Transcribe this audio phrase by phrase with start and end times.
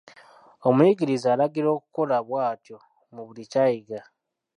[0.67, 2.77] Omuyigiriza alagirwa okukola bw'atyo
[3.13, 3.99] mu buli kya kuyiga